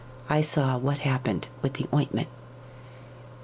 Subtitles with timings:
[0.31, 2.27] I saw what happened with the ointment."